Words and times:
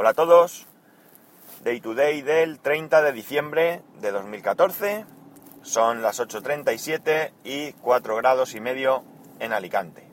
Hola 0.00 0.10
a 0.10 0.14
todos. 0.14 0.68
Day 1.64 1.80
to 1.80 1.92
day 1.92 2.22
del 2.22 2.60
30 2.60 3.02
de 3.02 3.10
diciembre 3.10 3.82
de 4.00 4.12
2014. 4.12 5.04
Son 5.62 6.02
las 6.02 6.20
8.37 6.20 7.32
y 7.42 7.72
4 7.72 8.14
grados 8.14 8.54
y 8.54 8.60
medio 8.60 9.02
en 9.40 9.52
Alicante. 9.52 10.06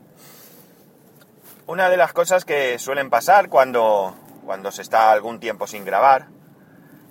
Una 1.68 1.88
de 1.92 1.98
las 1.98 2.14
cosas 2.14 2.46
que 2.46 2.80
suelen 2.80 3.12
pasar 3.12 3.48
cuando, 3.48 4.16
cuando 4.44 4.72
se 4.72 4.82
está 4.82 5.12
algún 5.12 5.40
tiempo 5.40 5.68
sin 5.68 5.86
grabar, 5.86 6.30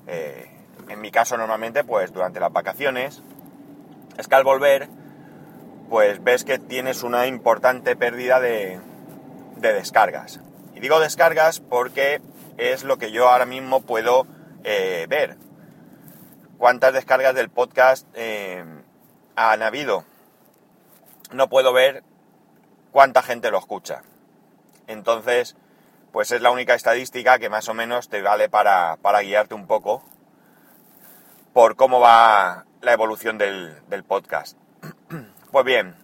eh, 0.09 0.51
en 0.89 1.01
mi 1.01 1.13
caso 1.13 1.37
normalmente 1.37 1.85
pues 1.85 2.13
durante 2.13 2.41
las 2.41 2.53
vacaciones, 2.53 3.23
es 4.19 4.27
que 4.27 4.35
al 4.35 4.43
volver 4.43 4.89
pues 5.89 6.25
ves 6.25 6.43
que 6.43 6.59
tienes 6.59 7.05
una 7.05 7.29
importante 7.29 7.95
pérdida 7.95 8.41
de, 8.41 8.81
de 9.59 9.73
descargas. 9.75 10.41
Y 10.75 10.81
digo 10.81 10.99
descargas 10.99 11.61
porque 11.61 12.21
es 12.57 12.85
lo 12.85 12.99
que 12.99 13.11
yo 13.11 13.29
ahora 13.29 13.47
mismo 13.47 13.83
puedo 13.83 14.27
eh, 14.65 15.07
ver. 15.09 15.37
¿Cuántas 16.59 16.93
descargas 16.93 17.35
del 17.35 17.51
podcast 17.51 18.07
eh, 18.15 18.65
han 19.37 19.63
habido? 19.63 20.05
No 21.33 21.49
puedo 21.49 21.73
ver 21.73 22.03
cuánta 22.93 23.23
gente 23.23 23.51
lo 23.51 23.59
escucha. 23.59 24.03
Entonces, 24.87 25.57
pues 26.13 26.31
es 26.31 26.41
la 26.41 26.51
única 26.51 26.75
estadística 26.75 27.39
que 27.39 27.51
más 27.51 27.69
o 27.69 27.75
menos 27.75 28.09
te 28.09 28.23
vale 28.23 28.49
para, 28.49 28.97
guiarte 29.23 29.55
un 29.55 29.67
poco 29.67 30.05
por 31.53 31.77
cómo 31.77 32.01
va 32.01 32.65
la 32.81 32.93
evolución 32.93 33.39
del, 33.39 33.81
del 33.89 34.05
podcast. 34.05 34.57
Pues 35.51 35.65
bien, 35.65 35.95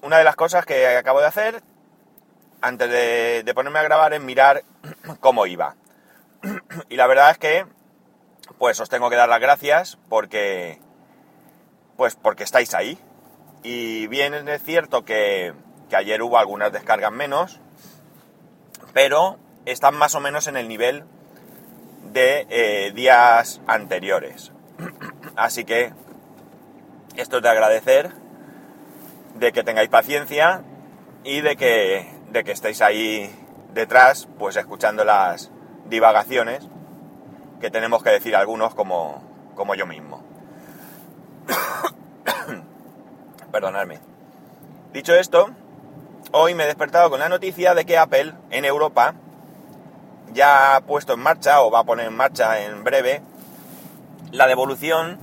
una 0.00 0.16
de 0.16 0.24
las 0.24 0.36
cosas 0.36 0.64
que 0.64 0.96
acabo 0.96 1.20
de 1.20 1.26
hacer 1.26 1.62
antes 2.60 2.90
de, 3.44 3.52
ponerme 3.54 3.78
a 3.78 3.82
grabar 3.82 4.12
es 4.14 4.20
mirar 4.20 4.62
cómo 5.20 5.46
iba. 5.46 5.74
Y 6.88 6.96
la 6.96 7.06
verdad 7.06 7.30
es 7.30 7.38
que, 7.38 7.66
pues 8.58 8.80
os 8.80 8.88
tengo 8.88 9.10
que 9.10 9.16
dar 9.16 9.28
las 9.28 9.40
gracias 9.40 9.98
porque, 10.08 10.80
pues 11.96 12.16
porque 12.16 12.44
estáis 12.44 12.74
ahí. 12.74 12.98
Y 13.62 14.06
bien 14.06 14.34
es 14.48 14.62
cierto 14.62 15.04
que, 15.04 15.54
ayer 15.92 16.22
hubo 16.22 16.38
algunas 16.38 16.72
descargas 16.72 17.12
menos, 17.12 17.60
pero 18.92 19.38
están 19.64 19.96
más 19.96 20.14
o 20.14 20.20
menos 20.20 20.46
en 20.46 20.56
el 20.56 20.68
nivel 20.68 21.04
de 22.12 22.46
eh, 22.50 22.92
días 22.92 23.60
anteriores. 23.66 24.52
Así 25.36 25.64
que 25.64 25.92
esto 27.16 27.38
es 27.38 27.42
de 27.42 27.48
agradecer, 27.48 28.12
de 29.34 29.52
que 29.52 29.64
tengáis 29.64 29.88
paciencia 29.88 30.62
y 31.24 31.40
de 31.40 31.56
que 31.56 32.16
de 32.30 32.44
que 32.44 32.52
estéis 32.52 32.82
ahí 32.82 33.34
detrás, 33.72 34.28
pues 34.38 34.56
escuchando 34.56 35.04
las 35.04 35.50
divagaciones 35.88 36.68
que 37.60 37.70
tenemos 37.70 38.02
que 38.02 38.10
decir 38.10 38.36
algunos 38.36 38.74
como, 38.74 39.22
como 39.54 39.74
yo 39.74 39.86
mismo. 39.86 40.22
Perdonadme. 43.52 43.98
Dicho 44.92 45.14
esto, 45.14 45.50
hoy 46.32 46.54
me 46.54 46.64
he 46.64 46.66
despertado 46.66 47.10
con 47.10 47.20
la 47.20 47.28
noticia 47.28 47.74
de 47.74 47.84
que 47.84 47.98
Apple 47.98 48.34
en 48.50 48.64
Europa 48.64 49.14
ya 50.32 50.76
ha 50.76 50.80
puesto 50.82 51.14
en 51.14 51.20
marcha 51.20 51.62
o 51.62 51.70
va 51.70 51.80
a 51.80 51.84
poner 51.84 52.06
en 52.06 52.16
marcha 52.16 52.60
en 52.60 52.84
breve 52.84 53.22
la 54.32 54.46
devolución 54.46 55.18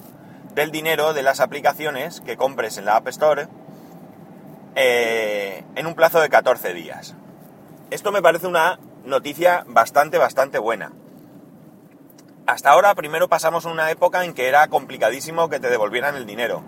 del 0.53 0.71
dinero 0.71 1.13
de 1.13 1.23
las 1.23 1.39
aplicaciones 1.39 2.21
que 2.21 2.37
compres 2.37 2.77
en 2.77 2.85
la 2.85 2.97
App 2.97 3.07
Store 3.09 3.47
eh, 4.75 5.63
en 5.75 5.87
un 5.87 5.95
plazo 5.95 6.19
de 6.19 6.29
14 6.29 6.73
días. 6.73 7.15
Esto 7.91 8.11
me 8.11 8.21
parece 8.21 8.47
una 8.47 8.79
noticia 9.03 9.63
bastante, 9.67 10.17
bastante 10.17 10.59
buena. 10.59 10.91
Hasta 12.45 12.71
ahora 12.71 12.93
primero 12.95 13.29
pasamos 13.29 13.65
una 13.65 13.89
época 13.91 14.25
en 14.25 14.33
que 14.33 14.47
era 14.47 14.67
complicadísimo 14.67 15.49
que 15.49 15.59
te 15.59 15.69
devolvieran 15.69 16.15
el 16.15 16.25
dinero. 16.25 16.63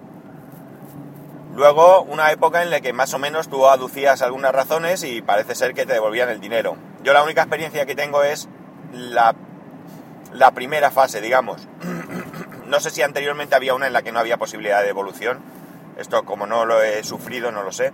Luego 1.54 2.02
una 2.02 2.32
época 2.32 2.64
en 2.64 2.70
la 2.70 2.82
que 2.82 2.94
más 2.94 3.14
o 3.14 3.20
menos 3.20 3.50
tú 3.50 3.68
aducías 3.68 4.22
algunas 4.22 4.54
razones 4.54 5.04
y 5.04 5.22
parece 5.22 5.56
ser 5.56 5.74
que 5.74 5.86
te 5.86 5.94
devolvían 5.94 6.30
el 6.30 6.40
dinero. 6.40 6.78
Yo 7.04 7.14
la 7.14 7.24
única 7.24 7.42
experiencia 7.42 7.86
que 7.86 7.96
tengo 7.96 8.24
es 8.24 8.50
la, 8.92 9.36
la 10.34 10.52
primera 10.52 10.92
fase, 10.92 11.22
digamos. 11.22 11.68
no 12.66 12.80
sé 12.80 12.90
si 12.90 13.02
anteriormente 13.02 13.56
había 13.56 13.74
una 13.74 13.88
en 13.88 13.94
la 13.94 14.02
que 14.02 14.12
no 14.12 14.20
había 14.20 14.38
posibilidad 14.38 14.82
de 14.82 14.88
devolución 14.88 15.56
esto 15.98 16.24
como 16.24 16.46
no 16.46 16.66
lo 16.66 16.82
he 16.82 17.04
sufrido, 17.04 17.52
no 17.52 17.64
lo 17.64 17.72
sé. 17.72 17.94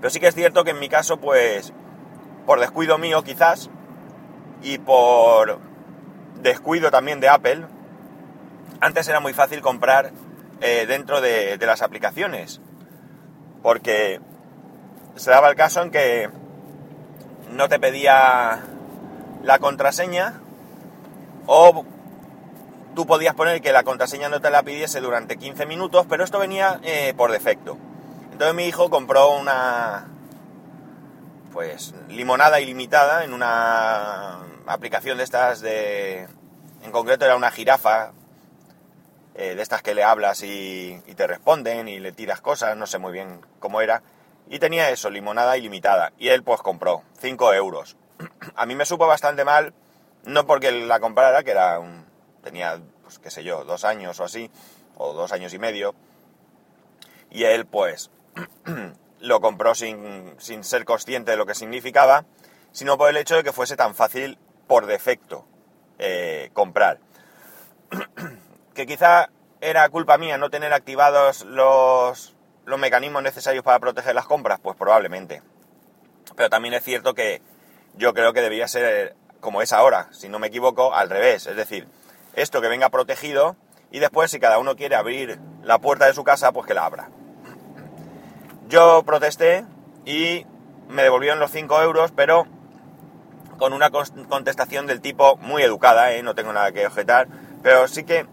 Pero 0.00 0.10
sí 0.10 0.20
que 0.20 0.28
es 0.28 0.34
cierto 0.34 0.64
que 0.64 0.70
en 0.70 0.78
mi 0.78 0.88
caso, 0.88 1.18
pues, 1.18 1.72
por 2.46 2.60
descuido 2.60 2.96
mío 2.96 3.22
quizás, 3.22 3.68
y 4.62 4.78
por 4.78 5.58
descuido 6.40 6.90
también 6.90 7.20
de 7.20 7.28
Apple, 7.28 7.66
antes 8.80 9.08
era 9.08 9.20
muy 9.20 9.32
fácil 9.32 9.60
comprar 9.60 10.12
eh, 10.60 10.86
dentro 10.86 11.20
de, 11.20 11.58
las 11.60 11.82
aplicaciones. 11.82 12.60
Porque 13.62 14.20
se 15.16 15.30
daba 15.30 15.48
el 15.48 15.56
caso 15.56 15.82
en 15.82 15.90
que 15.90 16.30
no 17.52 17.68
te 17.68 17.78
pedía 17.78 18.60
la 19.42 19.58
contraseña 19.58 20.40
o 21.46 21.84
tú 22.94 23.06
podías 23.06 23.34
poner 23.34 23.60
que 23.60 23.72
la 23.72 23.82
contraseña 23.82 24.28
no 24.28 24.40
te 24.40 24.50
la 24.50 24.62
pidiese 24.62 25.00
durante 25.00 25.36
15 25.36 25.66
minutos, 25.66 26.06
pero 26.08 26.24
esto 26.24 26.38
venía 26.38 26.80
eh, 26.82 27.14
por 27.16 27.32
defecto. 27.32 27.76
Entonces 28.32 28.54
mi 28.54 28.66
hijo 28.66 28.90
compró 28.90 29.30
una 29.30 30.06
pues 31.56 31.94
limonada 32.10 32.60
ilimitada 32.60 33.24
en 33.24 33.32
una 33.32 34.42
aplicación 34.66 35.16
de 35.16 35.24
estas 35.24 35.62
de 35.62 36.28
en 36.82 36.92
concreto 36.92 37.24
era 37.24 37.34
una 37.34 37.50
jirafa 37.50 38.12
eh, 39.34 39.54
de 39.54 39.62
estas 39.62 39.80
que 39.80 39.94
le 39.94 40.04
hablas 40.04 40.42
y, 40.42 41.00
y, 41.06 41.14
te 41.14 41.26
responden 41.26 41.88
y 41.88 41.98
le 41.98 42.12
tiras 42.12 42.42
cosas, 42.42 42.76
no 42.76 42.86
sé 42.86 42.98
muy 42.98 43.10
bien 43.10 43.40
cómo 43.58 43.80
era. 43.80 44.02
Y 44.50 44.58
tenía 44.58 44.90
eso, 44.90 45.08
limonada 45.08 45.56
ilimitada. 45.56 46.12
Y 46.18 46.28
él 46.28 46.42
pues 46.42 46.60
compró 46.60 47.04
5 47.20 47.54
euros. 47.54 47.96
A 48.54 48.66
mí 48.66 48.74
me 48.74 48.84
supo 48.84 49.06
bastante 49.06 49.46
mal, 49.46 49.72
no 50.24 50.46
porque 50.46 50.70
la 50.72 51.00
comprara, 51.00 51.42
que 51.42 51.52
era 51.52 51.78
un, 51.78 52.04
tenía, 52.44 52.78
pues 53.02 53.18
qué 53.18 53.30
sé 53.30 53.44
yo, 53.44 53.64
dos 53.64 53.86
años 53.86 54.20
o 54.20 54.24
así, 54.24 54.50
o 54.98 55.14
dos 55.14 55.32
años 55.32 55.54
y 55.54 55.58
medio, 55.58 55.94
y 57.30 57.44
él 57.44 57.64
pues 57.64 58.10
lo 59.20 59.40
compró 59.40 59.74
sin, 59.74 60.34
sin 60.38 60.64
ser 60.64 60.84
consciente 60.84 61.30
de 61.30 61.36
lo 61.36 61.46
que 61.46 61.54
significaba, 61.54 62.24
sino 62.72 62.98
por 62.98 63.08
el 63.08 63.16
hecho 63.16 63.36
de 63.36 63.44
que 63.44 63.52
fuese 63.52 63.76
tan 63.76 63.94
fácil 63.94 64.38
por 64.66 64.86
defecto 64.86 65.46
eh, 65.98 66.50
comprar. 66.52 66.98
que 68.74 68.86
quizá 68.86 69.30
era 69.60 69.88
culpa 69.88 70.18
mía 70.18 70.38
no 70.38 70.50
tener 70.50 70.72
activados 70.72 71.44
los, 71.44 72.34
los 72.66 72.78
mecanismos 72.78 73.22
necesarios 73.22 73.64
para 73.64 73.80
proteger 73.80 74.14
las 74.14 74.26
compras, 74.26 74.60
pues 74.62 74.76
probablemente. 74.76 75.42
Pero 76.36 76.50
también 76.50 76.74
es 76.74 76.84
cierto 76.84 77.14
que 77.14 77.40
yo 77.94 78.12
creo 78.12 78.32
que 78.32 78.42
debería 78.42 78.68
ser 78.68 79.16
como 79.40 79.62
es 79.62 79.72
ahora, 79.72 80.08
si 80.12 80.28
no 80.28 80.38
me 80.38 80.48
equivoco, 80.48 80.94
al 80.94 81.08
revés. 81.08 81.46
Es 81.46 81.56
decir, 81.56 81.86
esto 82.34 82.60
que 82.60 82.68
venga 82.68 82.90
protegido 82.90 83.56
y 83.90 84.00
después 84.00 84.30
si 84.30 84.40
cada 84.40 84.58
uno 84.58 84.76
quiere 84.76 84.96
abrir 84.96 85.38
la 85.62 85.78
puerta 85.78 86.06
de 86.06 86.14
su 86.14 86.24
casa, 86.24 86.52
pues 86.52 86.66
que 86.66 86.74
la 86.74 86.84
abra. 86.84 87.08
Yo 88.68 89.02
protesté 89.04 89.64
y 90.04 90.44
me 90.88 91.02
devolvieron 91.02 91.38
los 91.38 91.50
5 91.52 91.82
euros, 91.82 92.12
pero 92.14 92.46
con 93.58 93.72
una 93.72 93.90
contestación 93.90 94.86
del 94.86 95.00
tipo 95.00 95.36
muy 95.36 95.62
educada, 95.62 96.12
¿eh? 96.12 96.22
no 96.22 96.34
tengo 96.34 96.52
nada 96.52 96.72
que 96.72 96.86
objetar, 96.86 97.28
pero 97.62 97.86
sí 97.88 98.04
que 98.04 98.26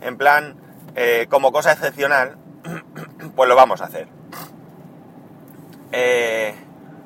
en 0.00 0.16
plan, 0.16 0.56
eh, 0.94 1.26
como 1.30 1.52
cosa 1.52 1.72
excepcional, 1.72 2.36
pues 3.36 3.48
lo 3.48 3.56
vamos 3.56 3.80
a 3.80 3.84
hacer. 3.84 4.08
Eh, 5.92 6.54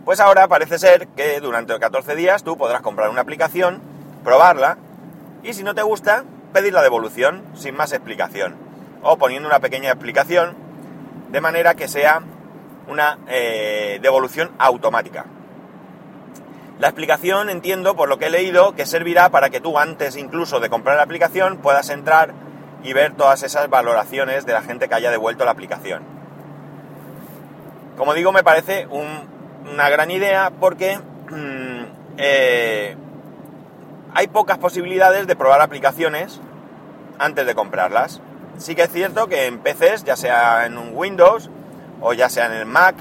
pues 0.04 0.18
ahora 0.20 0.48
parece 0.48 0.78
ser 0.78 1.08
que 1.08 1.38
durante 1.41 1.78
14 1.78 2.16
días 2.16 2.42
tú 2.42 2.56
podrás 2.56 2.80
comprar 2.80 3.10
una 3.10 3.20
aplicación, 3.20 3.80
probarla, 4.24 4.78
y 5.42 5.53
si 5.53 5.62
no 5.62 5.74
te 5.74 5.83
gusta, 5.83 6.24
pedir 6.53 6.72
la 6.72 6.83
devolución 6.83 7.44
sin 7.54 7.76
más 7.76 7.92
explicación 7.92 8.56
o 9.03 9.16
poniendo 9.18 9.48
una 9.48 9.60
pequeña 9.60 9.91
explicación 9.91 10.56
de 11.30 11.41
manera 11.41 11.74
que 11.74 11.86
sea 11.88 12.22
una 12.88 13.18
eh, 13.28 13.98
devolución 14.03 14.50
automática. 14.59 15.27
La 16.78 16.88
explicación 16.88 17.50
entiendo 17.50 17.94
por 17.94 18.09
lo 18.09 18.18
que 18.18 18.27
he 18.27 18.30
leído 18.30 18.74
que 18.74 18.86
servirá 18.86 19.28
para 19.28 19.50
que 19.50 19.60
tú 19.60 19.78
antes 19.78 20.16
incluso 20.16 20.60
de 20.60 20.71
comprar 20.71 20.97
la 20.97 21.03
aplicación 21.03 21.59
puedas 21.59 21.91
entrar 21.91 22.32
y 22.82 22.94
ver 22.94 23.12
todas 23.12 23.42
esas 23.42 23.68
valoraciones 23.68 24.47
de 24.47 24.54
la 24.54 24.62
gente 24.62 24.88
que 24.88 24.94
haya 24.94 25.10
devuelto 25.10 25.44
la 25.44 25.50
aplicación. 25.50 26.03
Como 27.98 28.15
digo, 28.15 28.32
me 28.32 28.42
parece 28.42 28.86
una 28.86 29.91
gran 29.91 30.10
idea 30.10 30.50
porque 30.59 30.98
mm, 30.98 31.83
eh, 32.16 32.97
hay 34.15 34.26
pocas 34.28 34.56
posibilidades 34.56 35.26
de 35.26 35.36
probar 35.36 35.60
aplicaciones 35.60 36.41
antes 37.18 37.47
de 37.47 37.54
comprarlas. 37.54 38.22
Sí 38.56 38.74
que 38.74 38.84
es 38.84 38.91
cierto 38.91 39.26
que 39.28 39.47
en 39.47 39.59
PCs, 39.59 40.04
ya 40.04 40.16
sea 40.16 40.65
en 40.65 40.78
un 40.78 40.92
Windows 40.94 41.50
o 42.00 42.12
ya 42.12 42.28
sea 42.28 42.47
en 42.47 42.52
el 42.52 42.66
Mac, 42.66 42.97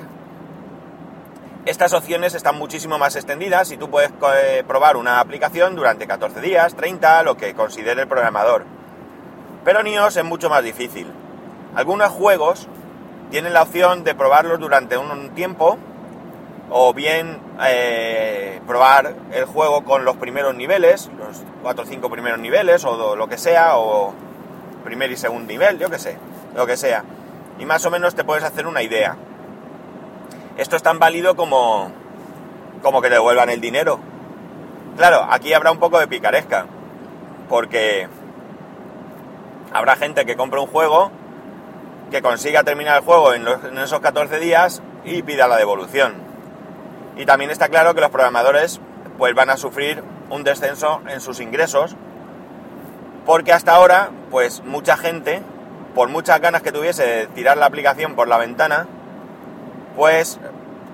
Estas 1.66 1.94
opciones 1.94 2.34
están 2.34 2.58
muchísimo 2.58 2.98
más 2.98 3.16
extendidas 3.16 3.72
y 3.72 3.78
tú 3.78 3.90
puedes 3.90 4.12
eh, 4.34 4.64
probar 4.66 4.98
una 4.98 5.20
aplicación 5.20 5.76
durante 5.76 6.08
14 6.08 6.42
días, 6.42 6.74
30, 6.74 7.24
lo 7.24 7.36
que 7.36 7.54
considere 7.54 8.02
el 8.02 8.08
programador. 8.08 8.66
Pero 9.64 9.82
en 9.82 9.88
es 9.88 10.24
mucho 10.24 10.50
más 10.50 10.64
difícil. 10.64 11.08
Algunos 11.76 12.10
juegos 12.10 12.68
tienen 13.30 13.54
la 13.54 13.64
opción 13.64 14.04
de 14.04 14.16
probarlos 14.16 14.60
durante 14.60 14.98
un 14.98 15.30
tiempo 15.36 15.78
o 16.72 16.94
bien 16.94 17.40
eh, 17.66 18.62
probar 18.68 19.16
el 19.32 19.46
juego 19.46 19.84
con 19.84 20.06
los 20.06 20.16
primeros 20.18 20.56
niveles, 20.56 21.10
los 21.18 21.44
4 21.62 21.84
o 21.84 21.88
5 21.88 22.10
primeros 22.10 22.40
niveles 22.40 22.86
o 22.86 23.16
lo 23.16 23.28
que 23.28 23.38
sea, 23.38 23.78
o 23.78 24.14
primer 24.84 25.12
y 25.12 25.18
segundo 25.18 25.48
nivel, 25.48 25.78
yo 25.78 25.90
que 25.90 26.00
sé, 26.00 26.18
lo 26.56 26.66
que 26.66 26.78
sea. 26.78 27.04
Y 27.60 27.66
más 27.66 27.86
o 27.86 27.92
menos 27.92 28.16
te 28.16 28.24
puedes 28.24 28.44
hacer 28.44 28.66
una 28.66 28.82
idea. 28.82 29.18
Esto 30.58 30.76
es 30.76 30.84
tan 30.84 31.00
válido 31.00 31.36
como, 31.36 31.92
como 32.82 33.02
que 33.02 33.10
te 33.10 33.16
devuelvan 33.16 33.50
el 33.50 33.62
dinero. 33.62 34.00
Claro, 34.98 35.26
aquí 35.30 35.54
habrá 35.54 35.72
un 35.72 35.80
poco 35.80 36.00
de 36.00 36.08
picaresca, 36.08 36.66
porque 37.48 38.08
habrá 39.72 39.96
gente 39.96 40.26
que 40.26 40.36
compra 40.36 40.60
un 40.60 40.68
juego, 40.68 41.12
que 42.12 42.22
consiga 42.22 42.64
terminar 42.64 42.98
el 42.98 43.04
juego 43.04 43.34
en, 43.34 43.48
esos 43.78 44.00
14 44.00 44.40
días 44.40 44.82
y 45.06 45.22
pida 45.22 45.48
la 45.48 45.58
devolución. 45.58 46.16
Y 47.16 47.26
también 47.26 47.52
está 47.52 47.70
claro 47.70 47.94
que 47.94 48.02
los 48.02 48.10
programadores 48.10 48.80
pues 49.18 49.34
van 49.36 49.50
a 49.50 49.58
sufrir 49.58 50.04
un 50.30 50.44
descenso 50.44 51.02
en 51.08 51.22
sus 51.22 51.40
ingresos, 51.40 51.96
porque 53.26 53.54
hasta 53.54 53.76
ahora, 53.76 54.10
pues 54.32 54.64
mucha 54.64 54.98
gente, 54.98 55.42
por 55.96 56.10
muchas 56.10 56.40
ganas 56.42 56.62
que 56.62 56.72
tuviese 56.72 57.04
de 57.06 57.28
tirar 57.28 57.58
la 57.58 57.66
aplicación 57.66 58.16
por 58.16 58.28
la 58.28 58.38
ventana, 58.38 58.88
pues 59.96 60.40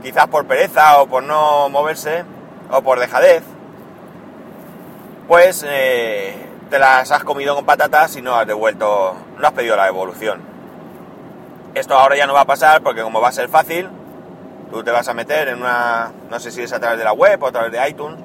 quizás 0.01 0.27
por 0.27 0.45
pereza 0.45 1.01
o 1.01 1.07
por 1.07 1.23
no 1.23 1.69
moverse 1.69 2.23
o 2.71 2.81
por 2.81 2.99
dejadez, 2.99 3.43
pues 5.27 5.65
eh, 5.67 6.35
te 6.69 6.79
las 6.79 7.11
has 7.11 7.23
comido 7.23 7.55
con 7.55 7.65
patatas 7.65 8.15
y 8.15 8.21
no 8.21 8.35
has 8.35 8.47
devuelto, 8.47 9.15
no 9.37 9.47
has 9.47 9.53
pedido 9.53 9.75
la 9.75 9.85
devolución. 9.85 10.41
Esto 11.73 11.95
ahora 11.95 12.15
ya 12.15 12.27
no 12.27 12.33
va 12.33 12.41
a 12.41 12.45
pasar 12.45 12.81
porque 12.81 13.01
como 13.01 13.19
va 13.19 13.29
a 13.29 13.33
ser 13.33 13.49
fácil, 13.49 13.89
tú 14.71 14.83
te 14.83 14.91
vas 14.91 15.07
a 15.07 15.13
meter 15.13 15.49
en 15.49 15.59
una, 15.59 16.11
no 16.29 16.39
sé 16.39 16.51
si 16.51 16.61
es 16.61 16.73
a 16.73 16.79
través 16.79 16.97
de 16.97 17.03
la 17.03 17.13
web 17.13 17.41
o 17.41 17.47
a 17.47 17.51
través 17.51 17.71
de 17.71 17.89
iTunes, 17.89 18.19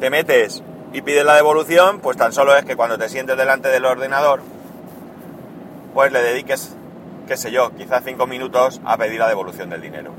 te 0.00 0.10
metes 0.10 0.62
y 0.92 1.02
pides 1.02 1.24
la 1.24 1.36
devolución, 1.36 2.00
pues 2.00 2.16
tan 2.16 2.32
solo 2.32 2.56
es 2.56 2.64
que 2.64 2.76
cuando 2.76 2.98
te 2.98 3.08
sientes 3.08 3.36
delante 3.36 3.68
del 3.68 3.84
ordenador, 3.84 4.40
pues 5.94 6.12
le 6.12 6.22
dediques 6.22 6.76
qué 7.30 7.36
sé 7.36 7.52
yo, 7.52 7.70
quizás 7.76 8.02
cinco 8.04 8.26
minutos 8.26 8.80
a 8.84 8.96
pedir 8.96 9.20
la 9.20 9.28
devolución 9.28 9.70
del 9.70 9.80
dinero. 9.80 10.10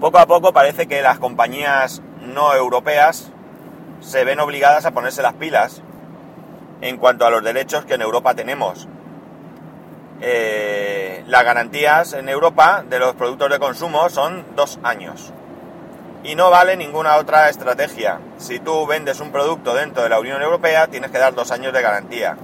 Poco 0.00 0.18
a 0.18 0.26
poco 0.26 0.52
parece 0.52 0.86
que 0.86 1.02
las 1.02 1.18
compañías 1.18 2.02
no 2.22 2.54
europeas 2.54 3.32
se 4.00 4.22
ven 4.22 4.38
obligadas 4.38 4.86
a 4.86 4.92
ponerse 4.92 5.22
las 5.22 5.34
pilas 5.34 5.82
en 6.82 6.98
cuanto 6.98 7.26
a 7.26 7.30
los 7.30 7.42
derechos 7.42 7.84
que 7.84 7.94
en 7.94 8.02
Europa 8.02 8.34
tenemos. 8.34 8.86
Eh, 10.20 11.24
las 11.26 11.42
garantías 11.42 12.12
en 12.12 12.28
Europa 12.28 12.84
de 12.88 13.00
los 13.00 13.16
productos 13.16 13.50
de 13.50 13.58
consumo 13.58 14.08
son 14.10 14.44
dos 14.54 14.78
años. 14.84 15.32
Y 16.22 16.36
no 16.36 16.48
vale 16.50 16.76
ninguna 16.76 17.16
otra 17.16 17.48
estrategia. 17.48 18.20
Si 18.36 18.60
tú 18.60 18.86
vendes 18.86 19.18
un 19.18 19.32
producto 19.32 19.74
dentro 19.74 20.04
de 20.04 20.10
la 20.10 20.20
Unión 20.20 20.40
Europea, 20.42 20.86
tienes 20.86 21.10
que 21.10 21.18
dar 21.18 21.34
dos 21.34 21.50
años 21.50 21.72
de 21.72 21.82
garantía. 21.82 22.36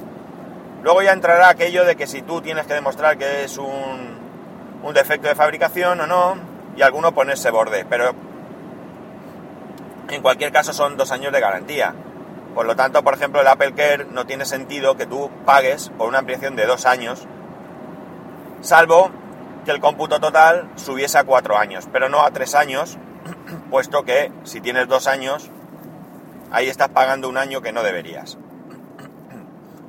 Luego 0.85 1.01
ya 1.01 1.15
entrará 1.15 1.49
aquello 1.49 1.87
de 1.87 1.97
que 1.97 2.07
si 2.07 2.21
tú 2.21 2.43
tienes 2.43 2.67
que 2.67 2.75
demostrar 2.75 3.17
que 3.17 3.45
es 3.45 3.57
un, 3.57 4.93
defecto 4.93 5.29
de 5.29 5.35
fabricación 5.35 5.99
o 5.99 6.07
no, 6.07 6.37
y 6.77 6.83
alguno 6.83 7.15
ponerse 7.15 7.51
borde, 7.51 7.87
pero 7.89 8.15
en 10.11 10.21
cualquier 10.21 10.53
caso 10.53 10.75
son 10.75 10.99
dos 10.99 11.11
años 11.11 11.33
de 11.33 11.41
garantía. 11.41 11.95
Por 12.55 12.67
lo 12.67 12.77
tanto, 12.77 13.03
por 13.03 13.15
ejemplo, 13.15 13.41
el 13.41 13.49
Apple 13.49 13.73
Care 13.73 14.05
no 14.11 14.27
tiene 14.27 14.45
sentido 14.45 14.95
que 14.95 15.07
tú 15.07 15.31
pagues 15.47 15.89
por 15.97 16.07
una 16.07 16.19
ampliación 16.19 16.55
de 16.55 16.67
dos 16.67 16.85
años, 16.85 17.27
salvo 18.61 19.11
que 19.65 19.71
el 19.71 19.81
cómputo 19.81 20.21
total 20.21 20.69
subiese 20.77 21.17
a 21.17 21.25
cuatro 21.25 21.57
años, 21.57 21.89
pero 21.91 22.11
no 22.11 22.21
a 22.21 22.31
tres 22.31 22.55
años, 22.55 22.99
puesto 23.71 24.05
que 24.05 24.31
si 24.43 24.61
tienes 24.61 24.87
dos 24.87 25.07
años, 25.07 25.51
ahí 26.51 26.69
estás 26.69 26.91
pagando 26.91 27.31
un 27.31 27.39
año 27.39 27.63
que 27.63 27.73
no 27.73 27.83
deberías. 27.83 28.37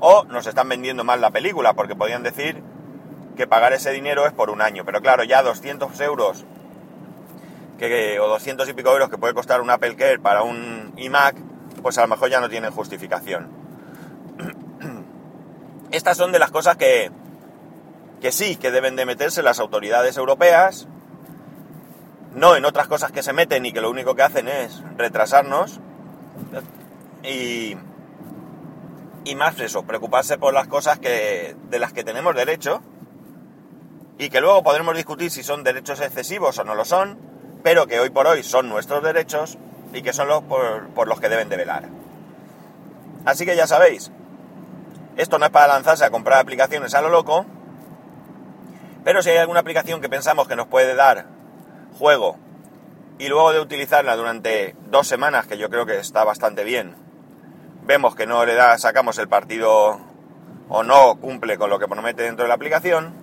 O 0.07 0.23
nos 0.25 0.45
están 0.45 0.69
vendiendo 0.69 1.03
mal 1.03 1.19
la 1.19 1.31
película, 1.31 1.73
porque 1.73 1.95
podían 1.95 2.21
decir 2.21 2.61
que 3.35 3.47
pagar 3.47 3.73
ese 3.73 3.89
dinero 3.89 4.27
es 4.27 4.33
por 4.33 4.51
un 4.51 4.61
año. 4.61 4.85
Pero 4.85 5.01
claro, 5.01 5.23
ya 5.23 5.41
200 5.41 5.99
euros 6.01 6.45
que, 7.79 8.19
o 8.19 8.27
200 8.27 8.69
y 8.69 8.73
pico 8.73 8.91
euros 8.91 9.09
que 9.09 9.17
puede 9.17 9.33
costar 9.33 9.61
un 9.61 9.71
Apple 9.71 9.95
Care 9.95 10.19
para 10.19 10.43
un 10.43 10.93
iMac, 10.95 11.37
pues 11.81 11.97
a 11.97 12.01
lo 12.01 12.07
mejor 12.07 12.29
ya 12.29 12.39
no 12.39 12.49
tienen 12.49 12.69
justificación. 12.69 13.49
Estas 15.91 16.17
son 16.17 16.31
de 16.31 16.37
las 16.37 16.51
cosas 16.51 16.77
que, 16.77 17.09
que 18.21 18.31
sí, 18.31 18.57
que 18.57 18.69
deben 18.69 18.95
de 18.95 19.07
meterse 19.07 19.41
las 19.41 19.57
autoridades 19.57 20.17
europeas, 20.17 20.87
no 22.35 22.55
en 22.55 22.65
otras 22.65 22.87
cosas 22.87 23.11
que 23.11 23.23
se 23.23 23.33
meten 23.33 23.65
y 23.65 23.71
que 23.71 23.81
lo 23.81 23.89
único 23.89 24.13
que 24.13 24.21
hacen 24.21 24.49
es 24.49 24.83
retrasarnos. 24.97 25.79
Y, 27.23 27.75
y 29.25 29.35
más 29.35 29.59
eso, 29.59 29.83
preocuparse 29.83 30.37
por 30.37 30.53
las 30.53 30.67
cosas 30.67 30.99
que, 30.99 31.55
de 31.69 31.79
las 31.79 31.91
que 31.91 32.03
tenemos 32.03 32.35
derecho 32.35 32.81
y 34.17 34.29
que 34.29 34.39
luego 34.39 34.63
podremos 34.63 34.95
discutir 34.95 35.31
si 35.31 35.43
son 35.43 35.63
derechos 35.63 35.99
excesivos 35.99 36.57
o 36.59 36.63
no 36.63 36.75
lo 36.75 36.85
son, 36.85 37.17
pero 37.63 37.87
que 37.87 37.99
hoy 37.99 38.11
por 38.11 38.27
hoy 38.27 38.43
son 38.43 38.69
nuestros 38.69 39.03
derechos 39.03 39.57
y 39.93 40.03
que 40.03 40.13
son 40.13 40.27
los 40.27 40.43
por, 40.43 40.89
por 40.89 41.07
los 41.07 41.19
que 41.19 41.27
deben 41.27 41.49
de 41.49 41.57
velar. 41.57 41.89
Así 43.25 43.45
que 43.45 43.55
ya 43.55 43.65
sabéis, 43.65 44.11
esto 45.17 45.39
no 45.39 45.45
es 45.45 45.51
para 45.51 45.73
lanzarse 45.73 46.05
a 46.05 46.11
comprar 46.11 46.39
aplicaciones 46.39 46.93
a 46.93 47.01
lo 47.01 47.09
loco, 47.09 47.47
pero 49.03 49.23
si 49.23 49.31
hay 49.31 49.37
alguna 49.37 49.61
aplicación 49.61 50.01
que 50.01 50.09
pensamos 50.09 50.47
que 50.47 50.55
nos 50.55 50.67
puede 50.67 50.93
dar 50.93 51.25
juego 51.97 52.37
y 53.17 53.27
luego 53.27 53.53
de 53.53 53.59
utilizarla 53.59 54.15
durante 54.15 54.75
dos 54.91 55.07
semanas, 55.07 55.47
que 55.47 55.57
yo 55.57 55.69
creo 55.71 55.87
que 55.87 55.97
está 55.97 56.23
bastante 56.23 56.63
bien, 56.63 57.04
vemos 57.85 58.15
que 58.15 58.25
no 58.25 58.45
le 58.45 58.55
da, 58.55 58.77
sacamos 58.77 59.17
el 59.19 59.27
partido 59.27 59.99
o 60.69 60.83
no 60.83 61.15
cumple 61.17 61.57
con 61.57 61.69
lo 61.69 61.79
que 61.79 61.87
promete 61.87 62.23
dentro 62.23 62.43
de 62.43 62.49
la 62.49 62.55
aplicación, 62.55 63.13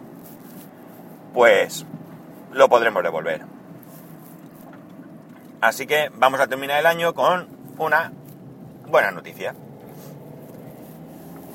pues 1.34 1.84
lo 2.52 2.68
podremos 2.68 3.02
devolver. 3.02 3.42
Así 5.60 5.86
que 5.86 6.10
vamos 6.14 6.40
a 6.40 6.46
terminar 6.46 6.78
el 6.78 6.86
año 6.86 7.14
con 7.14 7.48
una 7.78 8.12
buena 8.86 9.10
noticia. 9.10 9.54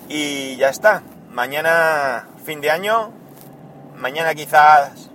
Y 0.10 0.56
ya 0.58 0.70
está. 0.70 1.04
Mañana, 1.32 2.28
fin 2.46 2.62
de 2.62 2.72
año, 2.72 3.12
mañana 3.96 4.34
quizás 4.34 5.10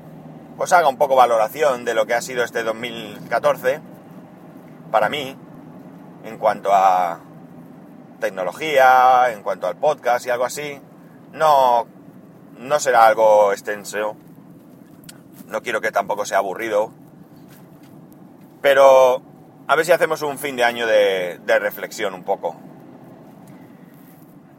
pues 0.56 0.72
haga 0.72 0.88
un 0.88 0.98
poco 0.98 1.16
valoración 1.16 1.84
de 1.84 1.94
lo 1.94 2.06
que 2.06 2.14
ha 2.14 2.20
sido 2.20 2.44
este 2.44 2.62
2014 2.62 3.80
para 4.90 5.08
mí 5.08 5.36
en 6.24 6.38
cuanto 6.38 6.72
a 6.72 7.18
tecnología, 8.22 9.30
en 9.32 9.42
cuanto 9.42 9.66
al 9.66 9.76
podcast 9.76 10.24
y 10.24 10.30
algo 10.30 10.46
así, 10.46 10.80
no, 11.32 11.86
no 12.56 12.80
será 12.80 13.06
algo 13.06 13.52
extenso. 13.52 14.16
No 15.48 15.60
quiero 15.62 15.82
que 15.82 15.92
tampoco 15.92 16.24
sea 16.24 16.38
aburrido. 16.38 16.92
Pero 18.62 19.20
a 19.66 19.76
ver 19.76 19.84
si 19.84 19.92
hacemos 19.92 20.22
un 20.22 20.38
fin 20.38 20.56
de 20.56 20.64
año 20.64 20.86
de, 20.86 21.40
reflexión 21.46 22.14
un 22.14 22.24
poco. 22.24 22.56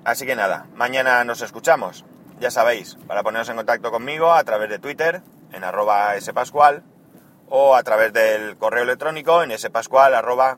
Así 0.04 0.26
que 0.26 0.36
nada, 0.36 0.68
mañana 0.76 1.24
nos 1.24 1.42
escuchamos. 1.42 2.06
Ya 2.40 2.52
sabéis, 2.52 2.98
para 3.08 3.24
poneros 3.24 3.48
en 3.48 3.56
contacto 3.56 3.92
conmigo 3.92 4.34
a 4.34 4.44
través 4.44 4.70
de 4.70 4.80
Twitter, 4.80 5.22
en 5.54 5.64
arroba 5.64 6.20
spascual, 6.20 6.84
o 7.48 7.76
a 7.76 7.84
través 7.84 8.12
del 8.12 8.58
correo 8.58 8.84
electrónico 8.84 9.42
en 9.42 9.58
spascual 9.58 10.14
arroba. 10.14 10.58